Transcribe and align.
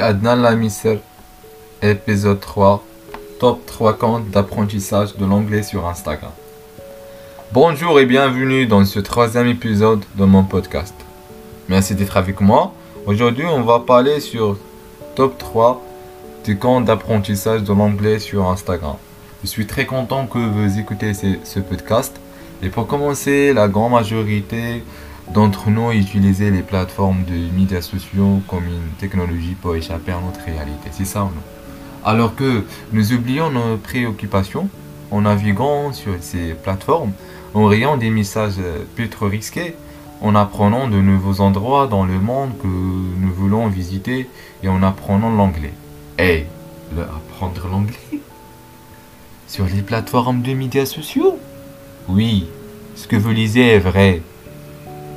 Adnan 0.00 0.36
Lamisser, 0.36 0.98
épisode 1.82 2.40
3, 2.40 2.84
top 3.38 3.64
3 3.66 3.92
comptes 3.94 4.30
d'apprentissage 4.30 5.16
de 5.16 5.24
l'anglais 5.24 5.62
sur 5.62 5.86
Instagram. 5.86 6.30
Bonjour 7.52 8.00
et 8.00 8.06
bienvenue 8.06 8.66
dans 8.66 8.84
ce 8.84 8.98
troisième 8.98 9.46
épisode 9.46 10.04
de 10.16 10.24
mon 10.24 10.42
podcast. 10.44 10.94
Merci 11.68 11.94
d'être 11.94 12.16
avec 12.16 12.40
moi. 12.40 12.72
Aujourd'hui, 13.06 13.44
on 13.46 13.62
va 13.62 13.80
parler 13.80 14.20
sur 14.20 14.56
top 15.14 15.38
3 15.38 15.82
des 16.44 16.56
comptes 16.56 16.84
d'apprentissage 16.84 17.62
de 17.62 17.72
l'anglais 17.72 18.18
sur 18.18 18.48
Instagram. 18.48 18.96
Je 19.42 19.48
suis 19.48 19.66
très 19.66 19.86
content 19.86 20.26
que 20.26 20.38
vous 20.38 20.78
écoutez 20.78 21.12
ce, 21.14 21.60
podcast. 21.60 22.18
Et 22.62 22.68
pour 22.68 22.86
commencer, 22.86 23.52
la 23.52 23.68
grande 23.68 23.92
majorité 23.92 24.82
d'entre 25.32 25.70
nous 25.70 25.90
utilisaient 25.92 26.50
les 26.50 26.62
plateformes 26.62 27.24
de 27.24 27.56
médias 27.56 27.80
sociaux 27.80 28.40
comme 28.46 28.64
une 28.64 28.92
technologie 28.98 29.56
pour 29.60 29.74
échapper 29.74 30.12
à 30.12 30.20
notre 30.20 30.44
réalité. 30.44 30.90
C'est 30.92 31.04
ça 31.04 31.24
ou 31.24 31.28
non? 31.28 31.42
Alors 32.04 32.34
que 32.34 32.64
nous 32.92 33.12
oublions 33.12 33.50
nos 33.50 33.76
préoccupations 33.78 34.68
en 35.10 35.22
naviguant 35.22 35.92
sur 35.92 36.12
ces 36.20 36.54
plateformes, 36.54 37.12
en 37.54 37.66
riant 37.66 37.96
des 37.96 38.10
messages 38.10 38.60
plus 38.94 39.08
trop 39.08 39.26
risqués, 39.26 39.74
en 40.20 40.34
apprenant 40.34 40.88
de 40.88 40.96
nouveaux 40.96 41.40
endroits 41.40 41.86
dans 41.86 42.04
le 42.04 42.18
monde 42.18 42.50
que 42.60 42.66
nous 42.66 43.32
voulons 43.32 43.68
visiter 43.68 44.28
et 44.62 44.68
en 44.68 44.82
apprenant 44.82 45.30
l'anglais. 45.30 45.72
Hey, 46.18 46.46
le 46.94 47.02
apprendre 47.02 47.68
l'anglais? 47.70 48.20
Sur 49.46 49.66
les 49.66 49.82
plateformes 49.82 50.42
de 50.42 50.52
médias 50.52 50.86
sociaux? 50.86 51.38
Oui, 52.08 52.46
ce 52.96 53.06
que 53.08 53.16
vous 53.16 53.30
lisez 53.30 53.66
est 53.66 53.78
vrai. 53.78 54.22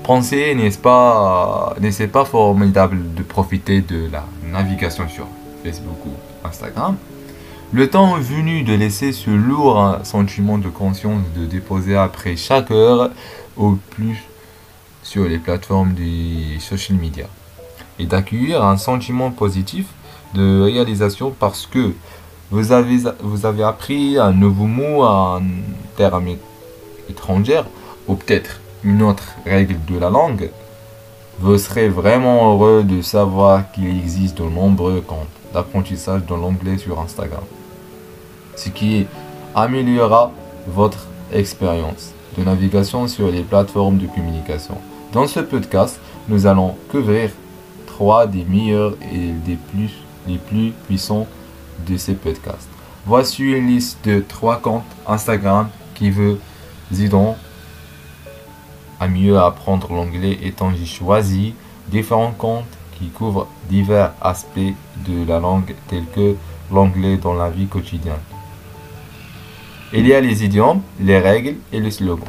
Pensez, 0.08 0.56
n'est-ce 0.56 0.78
pas, 0.78 1.76
n'est-ce 1.82 2.04
pas 2.04 2.24
formidable 2.24 3.14
de 3.14 3.24
profiter 3.24 3.82
de 3.82 4.10
la 4.10 4.24
navigation 4.50 5.10
sur 5.10 5.28
Facebook 5.66 5.98
ou 6.06 6.48
Instagram? 6.48 6.96
Le 7.74 7.90
temps 7.90 8.16
est 8.16 8.22
venu 8.22 8.64
de 8.64 8.74
laisser 8.74 9.12
ce 9.12 9.30
lourd 9.30 9.98
sentiment 10.04 10.60
de 10.60 10.70
conscience 10.70 11.20
de 11.36 11.46
déposer 11.46 11.98
après 11.98 12.38
chaque 12.38 12.72
heure 12.72 13.10
au 13.58 13.78
plus 13.90 14.24
sur 15.04 15.26
les 15.26 15.40
plateformes 15.40 15.92
des 15.92 16.58
social 16.62 16.98
media 16.98 17.26
et 18.00 18.06
d'accueillir 18.06 18.64
un 18.64 18.78
sentiment 18.78 19.32
positif 19.32 19.88
de 20.34 20.62
réalisation 20.62 21.36
parce 21.38 21.66
que 21.66 21.92
vous 22.50 22.72
avez, 22.72 23.64
appris 23.64 24.18
un 24.18 24.32
nouveau 24.32 24.68
mot, 24.68 25.04
un 25.04 25.42
terme 25.98 26.38
étranger 27.10 27.64
ou 28.08 28.16
peut-être 28.16 28.62
une 28.84 29.02
autre 29.02 29.24
règle 29.46 29.78
de 29.88 29.98
la 29.98 30.10
langue, 30.10 30.50
vous 31.40 31.58
serez 31.58 31.88
vraiment 31.88 32.52
heureux 32.52 32.84
de 32.84 33.02
savoir 33.02 33.72
qu'il 33.72 33.90
existe 33.98 34.38
de 34.38 34.44
nombreux 34.44 35.02
comptes 35.02 35.28
d'apprentissage 35.54 36.26
de 36.26 36.34
l'anglais 36.34 36.78
sur 36.78 37.00
Instagram. 37.00 37.44
Ce 38.56 38.70
qui 38.70 39.06
améliorera 39.56 40.32
votre 40.68 41.08
expérience 41.32 42.14
de 42.38 42.44
navigation 42.44 43.08
sur 43.08 43.32
les 43.32 43.44
plateformes 43.44 43.98
de 43.98 44.08
communication. 44.08 44.78
Dans 45.14 45.28
ce 45.28 45.40
podcast, 45.40 46.00
nous 46.28 46.46
allons 46.46 46.76
couvrir 46.90 47.32
trois 47.86 48.28
des 48.28 48.44
meilleurs 48.44 48.94
et 49.12 49.32
des 49.46 49.56
plus, 49.56 49.92
les 50.28 50.38
plus 50.38 50.72
puissants 50.88 51.28
de 51.88 51.98
ces 51.98 52.14
podcasts. 52.14 52.70
Voici 53.06 53.44
une 53.44 53.68
liste 53.68 54.00
de 54.06 54.24
trois 54.28 54.58
comptes 54.58 54.84
Instagram 55.08 55.70
qui 55.96 56.12
vous 56.12 56.38
aideront 56.92 57.36
à 59.00 59.08
mieux 59.08 59.38
apprendre 59.38 59.92
l'anglais 59.94 60.38
étant 60.44 60.72
j'ai 60.74 60.86
choisi 60.86 61.54
différents 61.88 62.32
comptes 62.32 62.66
qui 62.98 63.10
couvrent 63.10 63.48
divers 63.70 64.14
aspects 64.22 64.74
de 65.08 65.28
la 65.28 65.40
langue 65.40 65.76
tels 65.88 66.06
que 66.16 66.36
l'anglais 66.72 67.18
dans 67.18 67.34
la 67.34 67.50
vie 67.50 67.68
quotidienne. 67.68 68.16
Il 69.94 70.06
y 70.06 70.14
a 70.14 70.20
les 70.20 70.44
idiomes, 70.44 70.82
les 71.00 71.20
règles 71.20 71.56
et 71.72 71.80
les 71.80 71.92
slogans. 71.92 72.28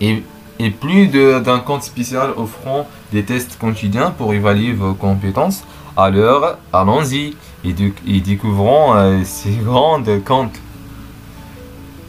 Et, 0.00 0.22
et 0.58 0.70
plus 0.70 1.06
d'un 1.06 1.60
compte 1.60 1.82
spécial 1.82 2.32
offrant 2.36 2.86
des 3.12 3.24
tests 3.24 3.56
quotidiens 3.58 4.10
pour 4.10 4.34
évaluer 4.34 4.72
vos 4.72 4.94
compétences. 4.94 5.64
Alors, 5.96 6.58
allons-y 6.72 7.36
et, 7.64 7.74
et 8.06 8.20
découvrons 8.20 8.94
euh, 8.94 9.20
ces 9.24 9.52
grandes 9.52 10.22
comptes 10.24 10.60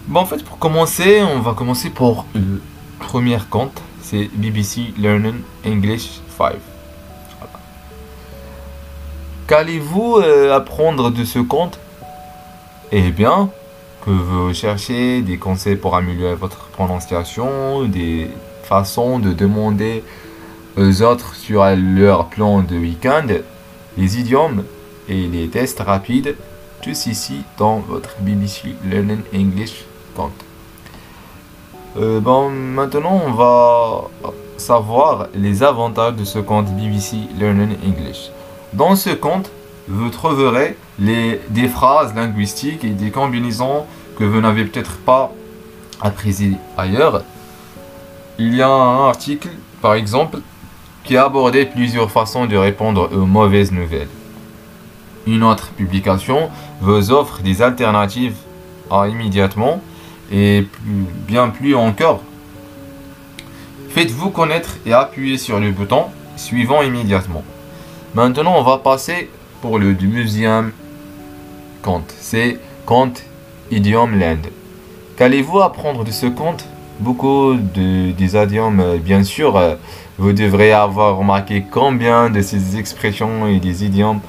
Bon, 0.07 0.19
en 0.19 0.25
fait, 0.25 0.43
pour 0.43 0.59
commencer, 0.59 1.23
on 1.23 1.39
va 1.39 1.53
commencer 1.53 1.89
pour 1.89 2.27
le 2.35 2.61
premier 2.99 3.39
compte. 3.49 3.81
C'est 4.01 4.29
BBC 4.35 4.93
Learning 4.99 5.41
English 5.65 6.19
5. 6.37 6.53
Qu'allez-vous 9.47 10.17
euh, 10.17 10.55
apprendre 10.55 11.09
de 11.09 11.23
ce 11.23 11.39
compte 11.39 11.79
Eh 12.91 13.09
bien, 13.09 13.49
que 14.05 14.11
vous 14.11 14.53
cherchez 14.53 15.23
des 15.23 15.37
conseils 15.37 15.75
pour 15.75 15.95
améliorer 15.95 16.35
votre 16.35 16.67
prononciation, 16.67 17.85
des 17.85 18.29
façons 18.61 19.17
de 19.17 19.33
demander 19.33 20.03
aux 20.77 21.01
autres 21.01 21.33
sur 21.33 21.65
leur 21.65 22.27
plan 22.27 22.61
de 22.61 22.77
week-end, 22.77 23.25
les 23.97 24.19
idiomes 24.19 24.65
et 25.09 25.25
les 25.27 25.47
tests 25.47 25.79
rapides, 25.79 26.35
tous 26.83 27.07
ici 27.07 27.41
dans 27.57 27.79
votre 27.79 28.17
BBC 28.21 28.75
Learning 28.83 29.21
English 29.33 29.85
euh, 31.97 32.19
bon, 32.19 32.49
maintenant, 32.49 33.21
on 33.25 33.31
va 33.31 34.09
savoir 34.57 35.27
les 35.33 35.63
avantages 35.63 36.15
de 36.15 36.25
ce 36.25 36.39
compte 36.39 36.67
BBC 36.75 37.17
Learning 37.39 37.77
English. 37.85 38.31
Dans 38.73 38.95
ce 38.95 39.11
compte, 39.11 39.49
vous 39.87 40.09
trouverez 40.09 40.77
des 40.99 41.67
phrases 41.69 42.13
linguistiques 42.15 42.83
et 42.83 42.89
des 42.89 43.11
combinaisons 43.11 43.85
que 44.17 44.23
vous 44.23 44.41
n'avez 44.41 44.65
peut-être 44.65 44.97
pas 44.97 45.31
apprises 46.01 46.57
ailleurs. 46.77 47.23
Il 48.39 48.55
y 48.55 48.61
a 48.61 48.69
un 48.69 49.07
article, 49.07 49.49
par 49.81 49.93
exemple, 49.93 50.39
qui 51.03 51.15
a 51.15 51.25
abordé 51.25 51.65
plusieurs 51.65 52.11
façons 52.11 52.45
de 52.45 52.57
répondre 52.57 53.09
aux 53.13 53.25
mauvaises 53.25 53.71
nouvelles. 53.71 54.09
Une 55.27 55.43
autre 55.43 55.69
publication 55.69 56.49
vous 56.81 57.11
offre 57.11 57.41
des 57.41 57.61
alternatives 57.61 58.37
à 58.91 59.07
immédiatement 59.07 59.81
et 60.31 60.67
bien 61.27 61.49
plus 61.49 61.75
encore. 61.75 62.23
Faites-vous 63.89 64.29
connaître 64.29 64.77
et 64.85 64.93
appuyez 64.93 65.37
sur 65.37 65.59
le 65.59 65.71
bouton 65.71 66.05
suivant 66.35 66.81
immédiatement. 66.81 67.43
Maintenant, 68.13 68.55
on 68.57 68.63
va 68.63 68.77
passer 68.77 69.29
pour 69.61 69.79
le 69.79 69.93
deuxième 69.93 70.71
compte. 71.81 72.13
C'est 72.19 72.59
compte 72.85 73.23
Idiom 73.71 74.19
Land. 74.19 74.49
Qu'allez-vous 75.17 75.59
apprendre 75.59 76.03
de 76.03 76.11
ce 76.11 76.25
compte? 76.25 76.65
Beaucoup 76.99 77.55
de, 77.55 78.11
des 78.11 78.35
idiomes, 78.35 78.97
bien 78.97 79.23
sûr. 79.23 79.57
Euh, 79.57 79.75
vous 80.17 80.31
devrez 80.31 80.71
avoir 80.71 81.17
remarqué 81.17 81.65
combien 81.69 82.29
de 82.29 82.41
ces 82.41 82.77
expressions 82.77 83.47
et 83.47 83.59
des 83.59 83.83
idiomes 83.83 84.21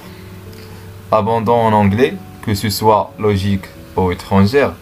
abondants 1.12 1.64
en 1.66 1.72
anglais, 1.72 2.14
que 2.42 2.54
ce 2.54 2.70
soit 2.70 3.12
logique 3.18 3.66
ou 3.96 4.10
étrangère. 4.10 4.72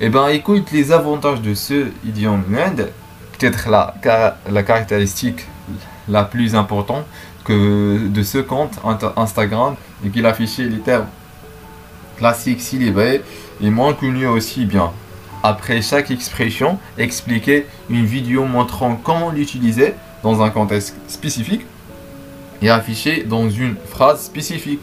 Eh 0.00 0.10
ben, 0.10 0.28
écoute, 0.28 0.70
les 0.70 0.92
avantages 0.92 1.42
de 1.42 1.54
ce 1.54 1.88
idiome 2.06 2.44
land, 2.52 2.84
peut-être 3.36 3.68
la, 3.68 3.94
caractéristique 4.62 5.48
la 6.08 6.22
plus 6.22 6.54
importante 6.54 7.04
que 7.44 8.06
de 8.06 8.22
ce 8.22 8.38
compte 8.38 8.78
Instagram 9.16 9.74
et 10.06 10.10
qu'il 10.10 10.24
affichait 10.24 10.66
les 10.68 10.78
termes 10.78 11.08
classiques 12.16 12.60
syllabés 12.60 13.22
et 13.60 13.70
moins 13.70 13.92
connu 13.92 14.28
aussi 14.28 14.66
bien. 14.66 14.92
Après 15.42 15.82
chaque 15.82 16.12
expression, 16.12 16.78
expliquer 16.96 17.66
une 17.90 18.04
vidéo 18.04 18.44
montrant 18.44 18.94
comment 19.02 19.30
l'utiliser 19.30 19.94
dans 20.22 20.42
un 20.42 20.50
contexte 20.50 20.94
spécifique 21.08 21.66
et 22.62 22.70
affiché 22.70 23.24
dans 23.24 23.50
une 23.50 23.74
phrase 23.74 24.22
spécifique. 24.22 24.82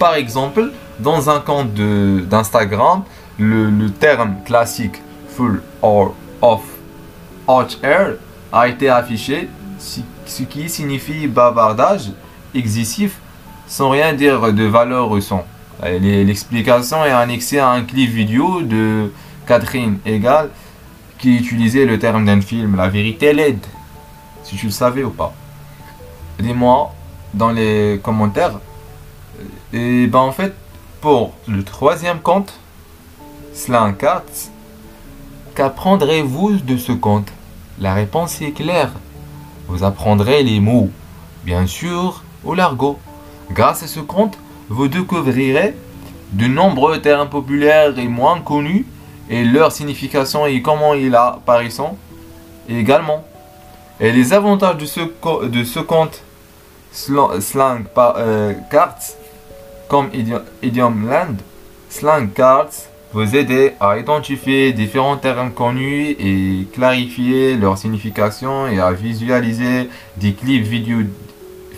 Par 0.00 0.16
exemple, 0.16 0.72
dans 0.98 1.30
un 1.30 1.38
compte 1.38 1.74
d'Instagram, 1.74 3.04
le, 3.38 3.88
terme 3.90 4.36
classique 4.44 5.02
full 5.28 5.62
or 5.82 6.14
of 6.40 6.62
hot 7.46 7.68
air 7.82 8.14
a 8.52 8.68
été 8.68 8.88
affiché, 8.88 9.48
ce 9.78 10.42
qui 10.42 10.68
signifie 10.68 11.26
bavardage 11.26 12.12
excessif 12.54 13.18
sans 13.66 13.90
rien 13.90 14.12
dire 14.12 14.52
de 14.52 14.64
valeur 14.64 15.10
au 15.10 15.20
son. 15.20 15.42
L'explication 15.82 17.04
est 17.04 17.10
annexée 17.10 17.58
à 17.58 17.70
un 17.70 17.82
clip 17.82 18.10
vidéo 18.10 18.62
de 18.62 19.12
Catherine 19.46 19.98
Egal 20.06 20.50
qui 21.18 21.36
utilisait 21.36 21.84
le 21.84 21.98
terme 21.98 22.24
d'un 22.24 22.40
film 22.40 22.76
La 22.76 22.88
vérité 22.88 23.32
laide, 23.32 23.64
si 24.42 24.56
tu 24.56 24.66
le 24.66 24.72
savais 24.72 25.04
ou 25.04 25.10
pas. 25.10 25.32
Dis-moi 26.38 26.94
dans 27.34 27.50
les 27.50 28.00
commentaires. 28.02 28.58
Et 29.72 30.06
ben 30.06 30.20
en 30.20 30.32
fait, 30.32 30.54
pour 31.00 31.34
le 31.46 31.62
troisième 31.62 32.20
compte, 32.20 32.58
Slankat, 33.56 34.22
qu'apprendrez-vous 35.54 36.58
de 36.58 36.76
ce 36.76 36.92
conte? 36.92 37.28
La 37.80 37.94
réponse 37.94 38.42
est 38.42 38.50
claire. 38.50 38.92
Vous 39.66 39.82
apprendrez 39.82 40.42
les 40.42 40.60
mots 40.60 40.90
bien 41.42 41.66
sûr, 41.66 42.22
au 42.44 42.52
l'argot. 42.52 42.98
Grâce 43.50 43.82
à 43.82 43.86
ce 43.86 44.00
compte, 44.00 44.36
vous 44.68 44.88
découvrirez 44.88 45.74
de 46.32 46.46
nombreux 46.46 47.00
termes 47.00 47.30
populaires 47.30 47.98
et 47.98 48.08
moins 48.08 48.42
connus 48.42 48.84
et 49.30 49.42
leur 49.42 49.72
signification 49.72 50.44
et 50.44 50.60
comment 50.60 50.92
ils 50.92 51.14
apparaissent 51.14 51.80
également. 52.68 53.24
Et 54.00 54.12
les 54.12 54.34
avantages 54.34 54.76
de 54.76 54.84
ce, 54.84 55.00
de 55.46 55.64
ce 55.64 55.80
compte 55.80 56.22
slang 56.92 57.84
par, 57.84 58.16
euh, 58.18 58.52
cards 58.70 58.98
comme 59.88 60.10
idiom, 60.62 61.08
land, 61.08 61.36
slang 61.88 62.28
cards 62.28 62.90
vous 63.12 63.36
aider 63.36 63.72
à 63.80 63.98
identifier 63.98 64.72
différents 64.72 65.16
termes 65.16 65.52
connus 65.52 66.16
et 66.18 66.66
clarifier 66.72 67.56
leur 67.56 67.78
signification 67.78 68.66
et 68.66 68.80
à 68.80 68.92
visualiser 68.92 69.88
des 70.16 70.32
clips 70.32 70.66
vidéo 70.66 70.98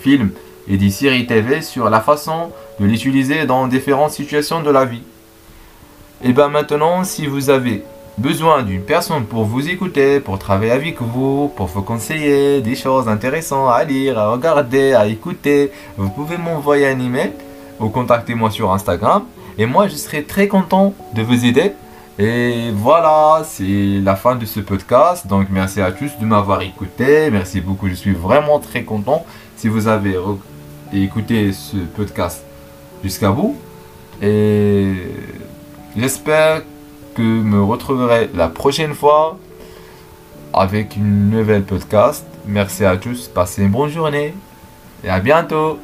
films 0.01 0.31
et 0.69 0.77
des 0.77 0.91
séries 0.91 1.27
TV 1.27 1.63
sur 1.63 1.91
la 1.91 2.01
façon 2.01 2.51
de 2.81 2.87
l'utiliser 2.87 3.47
dans 3.47 3.67
différentes 3.67 4.13
situations 4.13 4.63
de 4.63 4.71
la 4.71 4.85
vie. 4.85 5.03
Et 6.23 6.33
bien 6.33 6.49
maintenant, 6.49 7.05
si 7.05 7.27
vous 7.27 7.51
avez 7.51 7.85
besoin 8.19 8.63
d'une 8.63 8.83
personne 8.83 9.25
pour 9.25 9.45
vous 9.45 9.69
écouter, 9.69 10.21
pour 10.21 10.39
travailler 10.39 10.73
avec 10.73 11.01
vous, 11.01 11.53
pour 11.57 11.67
vous 11.67 11.83
conseiller 11.83 12.61
des 12.61 12.75
choses 12.75 13.09
intéressantes 13.09 13.71
à 13.73 13.85
lire, 13.85 14.19
à 14.19 14.33
regarder, 14.33 14.95
à 14.95 15.07
écouter, 15.07 15.71
vous 15.97 16.11
pouvez 16.11 16.37
m'envoyer 16.37 16.89
un 16.89 16.99
email 16.99 17.33
ou 17.79 17.89
contacter 17.89 18.35
moi 18.35 18.51
sur 18.51 18.73
Instagram. 18.73 19.23
Et 19.59 19.67
moi, 19.67 19.89
je 19.89 19.97
serai 19.97 20.23
très 20.23 20.47
content 20.47 20.95
de 21.15 21.23
vous 21.23 21.45
aider. 21.45 21.73
Et 22.21 22.71
voilà, 22.73 23.43
c'est 23.45 24.01
la 24.03 24.17
fin 24.17 24.37
de 24.37 24.45
ce 24.45 24.61
podcast. 24.61 25.27
Donc 25.27 25.49
merci 25.51 25.81
à 25.81 25.93
tous 25.93 26.11
de 26.21 26.25
m'avoir 26.25 26.63
écouté. 26.63 27.31
Merci 27.31 27.61
beaucoup, 27.61 27.89
je 27.89 27.95
suis 27.95 28.13
vraiment 28.13 28.61
très 28.61 28.85
content 28.85 29.25
si 29.57 29.69
vous 29.69 29.89
avez 29.89 30.17
écouté 30.93 31.53
ce 31.53 31.77
podcast 31.77 32.45
jusqu'à 33.05 33.31
bout. 33.31 33.57
Et 34.23 34.95
j'espère 35.97 36.63
que 37.15 37.23
me 37.23 37.63
retrouverai 37.63 38.31
la 38.35 38.49
prochaine 38.49 38.95
fois 38.95 39.39
avec 40.53 40.97
une 40.97 41.31
nouvelle 41.31 41.65
podcast. 41.65 42.27
Merci 42.47 42.85
à 42.85 42.97
tous, 42.97 43.29
passez 43.29 43.63
une 43.63 43.71
bonne 43.71 43.91
journée 43.91 44.35
et 45.05 45.09
à 45.09 45.21
bientôt. 45.21 45.79